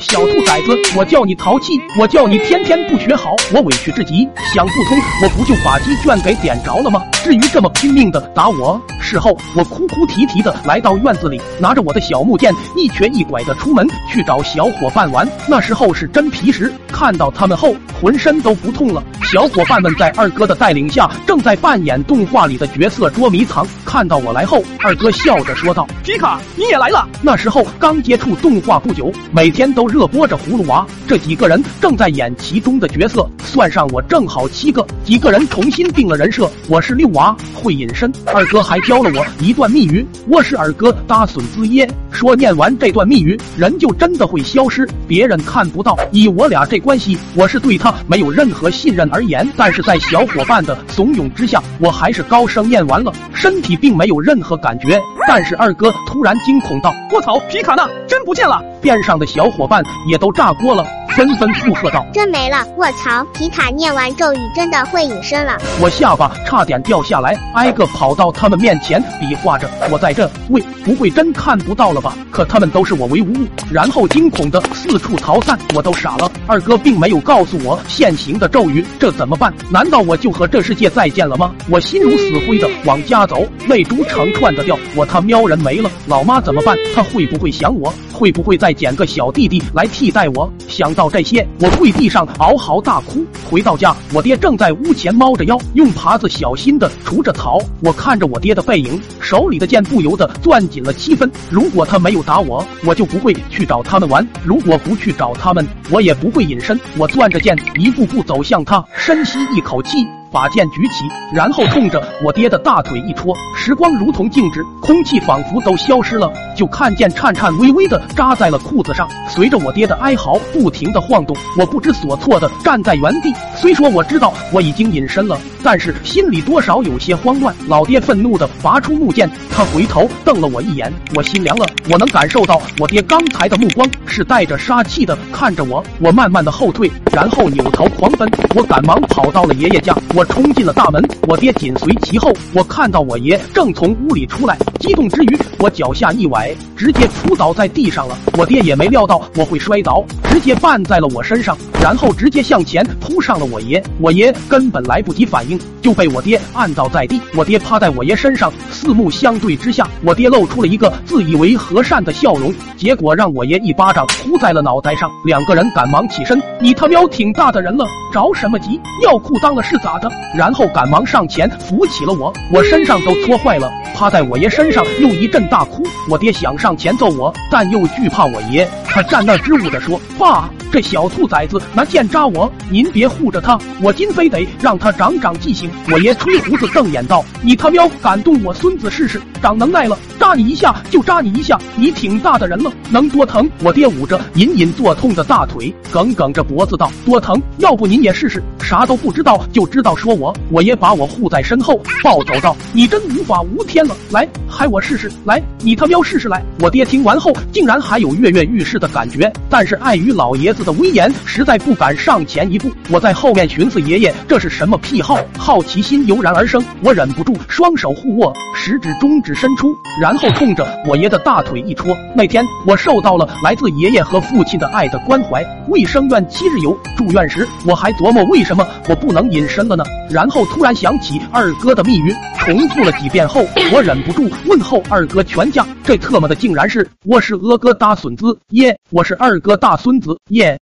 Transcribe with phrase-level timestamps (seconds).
[0.00, 7.02] 小兔崽子，我叫你淘气，我叫你天天不学好，我委屈至极，想不通，我不就把鸡圈给点着了吗？
[7.22, 15.28] 至于这么拼命的打我，事后我哭哭啼啼的来到院子里，拿着我的小木剑，一瘸一拐的出门去找小伙伴玩。
[15.48, 19.02] 那时候是真皮实，看到他们后，浑身都不痛了。
[19.24, 23.66] 小伙伴们在二哥的带领下，正在扮演动画里的角色捉迷藏。
[23.84, 34.86] 看到我来后，二哥笑着说道：“皮卡，你也来了。”那时候刚接触动画不久，每天都热播着《葫芦娃》，这几个人正在演其中的角色，算上我正好七个。
[35.04, 38.12] 几个人重新定了人设，我是六娃，会隐身。
[38.32, 41.88] 二哥还教了我一段密语，我是二哥大孙子耶。
[42.10, 45.96] 说念完这段密语，人就真的会消失，别人看不到。
[46.12, 49.48] 以我俩这关系，我是对他没有任何信任而言。
[49.56, 55.00] 但是在小伙伴的怂恿之下，我还是高声念完了，身体并没有任何感觉。
[55.26, 57.88] 但是二哥突然惊恐道：“我操，皮卡呢？
[58.06, 60.84] 真不见了！”边上的小伙伴也都炸锅了。
[61.16, 62.64] 纷纷附和道：“真没了！
[62.76, 75.58] 卧槽，皮卡念完咒语真的会隐身了！”我下巴差点掉下来，挨个跑到他们面前比划着：“我在这，喂，不会真看不到了吧？”可他们都视我为无物，然后惊恐的四处逃散。
[75.74, 79.52] 我都傻了，二哥并没有告诉我现行的咒语，这怎么办？
[79.70, 81.52] 难道我就和这世界再见了吗？
[81.68, 84.78] 我心如死灰的往家走，泪珠成串的掉。
[84.94, 86.76] 我他喵人没了，老妈怎么办？
[86.94, 87.92] 她会不会想我？
[88.12, 90.50] 会不会再捡个小弟弟来替代我？
[90.68, 93.24] 想到到这些，我跪地上嗷嚎大哭。
[93.50, 97.58] 回到家，我爹正在屋前猫着腰，用耙子小心的除着草。
[97.80, 101.32] 我看着我爹的背影，手里的剑不由得攥紧了七分。
[101.48, 106.78] 如果他没有打我，我就不会去找他们玩；如果不去找他们，我也不会隐身。
[106.98, 110.19] 我攥着剑，一步步走向他，深吸一口气。
[110.30, 123.32] 把剑举起，然后冲着我爹的大腿一戳，时光如同静止，空气仿佛都消失了，就看见颤颤巍巍的扎在了裤子上，随着我爹的哀嚎不停的晃动，我不知所措的站在原地。
[123.56, 127.54] 虽说我知道我已经隐身了，但是心里多少有些慌乱。
[127.66, 131.66] 老爹愤怒的拔出木剑，他回头瞪了我一眼，我心凉了。
[131.90, 138.30] 我能感受到我爹刚才的目光是带着杀气的看着我，我慢慢的后退，然后扭头狂奔。
[138.54, 139.96] 我赶忙跑到了爷爷家。
[140.14, 142.30] 我我冲进了大门，我爹紧随其后。
[142.52, 148.14] 我看到我爷正从屋里出来，激动之余，我脚下一崴，直接扑倒在地上了。
[148.36, 153.82] 我爹也没料到我会摔倒，直接绊在了我身上，然后直接向前扑上了我爷。
[153.98, 157.18] 我爷根本来不及反应，就被我爹按倒在地。
[157.34, 165.10] 我爹趴在我爷身上，四目相对之下，我爹露出了一个自以为和善的笑容，结果让我爷一巴掌呼在了脑袋上。
[165.24, 168.78] 两个人赶忙起身，你他喵挺大的人了，着什么急？
[169.00, 170.09] 尿裤裆了是咋的？
[170.36, 175.82] 然后赶忙上前扶起了我，我身上都搓坏了，趴在我爷身上又一阵大哭。
[176.08, 197.40] 我爹想上前揍我，但又惧怕我爷，他站那支吾着说：“爸，这小兔崽子拿剑扎我，您别护着他，我今非得让他长长记性。”我爷吹胡子瞪眼道：“你他喵敢动我孙子试试，长能耐了，扎你一下就扎你一下，你挺大的人了，能多疼？”我爹捂着隐隐作痛的大腿，梗梗着脖子道：“多疼？
[197.58, 198.40] 要不您也试试？
[198.60, 204.26] 啥都不知道就知道。”说我，我爷把我护在身后，暴走道：“你真无法无天了，来，
[204.60, 212.70] 害我试试，来，你他喵试试来！”我爹听完后，竟然还有跃跃欲试的感觉，但是碍于老爷子的威严，实在不敢上前一步。
[212.90, 215.18] 我在后面寻思，爷爷这是什么癖好？
[215.38, 221.96] 好奇心油然而生，我忍不住双手互握，食指、中指伸出，然后冲着我爷的大腿一戳。
[222.14, 225.42] 那天我受到了来自爷爷和父亲的爱的关怀。
[225.68, 229.82] 卫生院七日游住院时，我还琢磨为什么我不能隐身了呢？
[230.10, 235.64] 然后突然想起二哥的密语，重复了几遍后，我忍不住问候二哥全家。
[235.84, 240.58] 这特么的竟然是我是二哥大孙子耶，我是二哥大孙子耶。